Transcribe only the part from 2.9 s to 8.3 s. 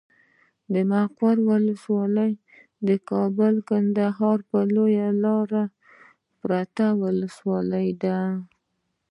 کابل کندهار پر لويه لاره پرته ولسوالي ده.